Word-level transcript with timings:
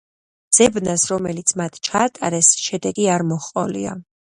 ძებნას, 0.57 1.03
რომელიც 1.11 1.53
მათ 1.61 1.77
ჩაატარეს, 1.89 2.51
შედეგი 2.71 3.09
არ 3.19 3.29
მოჰყოლია. 3.35 3.97